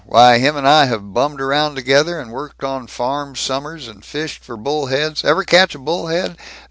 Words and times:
Why, 0.03 0.39
him 0.39 0.57
and 0.57 0.67
I 0.67 0.85
have 0.85 1.13
bummed 1.13 1.39
around 1.39 1.75
together, 1.75 2.19
and 2.19 2.31
worked 2.31 2.63
on 2.63 2.87
farms, 2.87 3.39
summers, 3.39 3.87
and 3.87 4.03
fished 4.03 4.43
for 4.43 4.57
bull 4.57 4.87
heads 4.87 5.23
Ever 5.23 5.43
catch 5.43 5.75
a 5.75 5.77
bull 5.77 6.07
head? 6.07 6.37